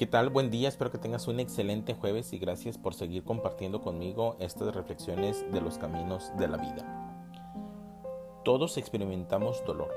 [0.00, 0.30] ¿Qué tal?
[0.30, 4.74] Buen día, espero que tengas un excelente jueves y gracias por seguir compartiendo conmigo estas
[4.74, 7.22] reflexiones de los caminos de la vida.
[8.42, 9.90] Todos experimentamos dolor.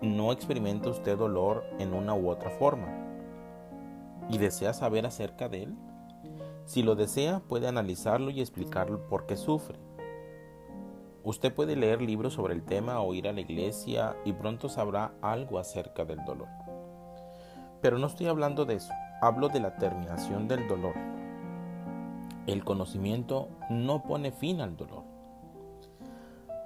[0.00, 2.88] ¿No experimenta usted dolor en una u otra forma?
[4.28, 5.76] ¿Y desea saber acerca de él?
[6.64, 9.78] Si lo desea, puede analizarlo y explicarlo por qué sufre.
[11.22, 15.14] Usted puede leer libros sobre el tema o ir a la iglesia y pronto sabrá
[15.22, 16.48] algo acerca del dolor.
[17.82, 20.94] Pero no estoy hablando de eso, hablo de la terminación del dolor.
[22.46, 25.02] El conocimiento no pone fin al dolor.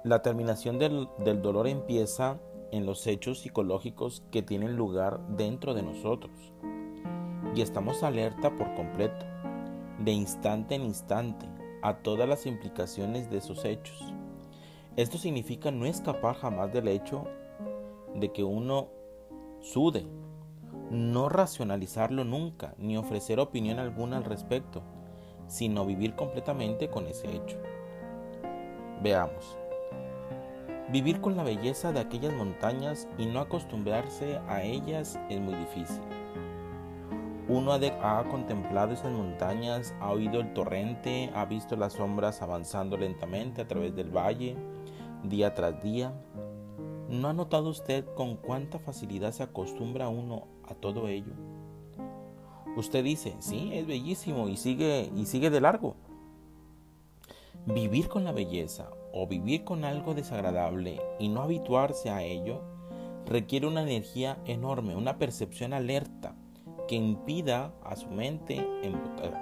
[0.03, 2.37] La terminación del, del, dolor empieza
[2.71, 6.53] en los hechos psicológicos que tienen lugar dentro de nosotros.
[7.55, 9.25] Y estamos alerta por completo,
[9.99, 11.47] de instante en instante,
[11.81, 14.13] a todas las implicaciones de esos hechos.
[14.95, 17.25] Esto significa no escapar jamás del hecho
[18.15, 18.89] de que uno
[19.61, 20.05] sude,
[20.91, 24.83] no racionalizarlo nunca, ni ofrecer opinión alguna al respecto,
[25.47, 27.57] sino vivir completamente con ese hecho.
[29.01, 29.57] Veamos.
[30.89, 36.01] Vivir con la belleza de aquellas montañas y no acostumbrarse a ellas es muy difícil.
[37.49, 43.61] Uno ha, contemplado esas montañas, ha oído el torrente, ha visto las sombras avanzando lentamente
[43.61, 44.57] a través del valle,
[45.23, 46.11] día tras día,
[47.09, 51.31] ¿No ha notado usted con cuánta facilidad se acostumbra uno a todo ello?
[52.75, 55.95] Usted dice, sí, es bellísimo y sigue y sigue de largo.
[57.65, 62.61] Vivir con la belleza o vivir con algo desagradable y no habituarse a ello
[63.25, 66.35] requiere una energía enorme, una percepción alerta
[66.89, 68.65] que impida a su mente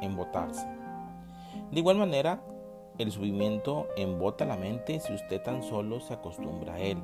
[0.01, 0.67] embotarse.
[1.71, 2.43] De igual manera,
[2.99, 6.97] el sufrimiento embota la mente si usted tan solo se acostumbra a él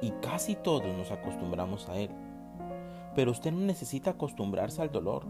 [0.00, 2.10] y casi todos nos acostumbramos a él.
[3.14, 5.24] Pero usted no necesita acostumbrarse al dolor.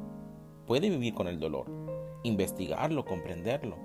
[0.66, 1.66] Puede vivir con el dolor,
[2.24, 3.76] investigarlo, comprenderlo,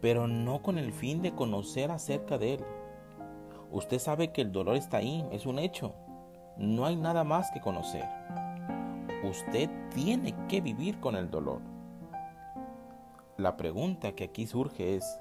[0.00, 2.64] pero no con el fin de conocer acerca de él.
[3.70, 5.94] Usted sabe que el dolor está ahí, es un hecho.
[6.56, 8.04] No hay nada más que conocer.
[9.22, 11.60] Usted tiene que vivir con el dolor.
[13.36, 15.20] La pregunta que aquí surge es,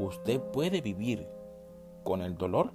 [0.00, 1.28] ¿usted puede vivir
[2.02, 2.72] con el dolor?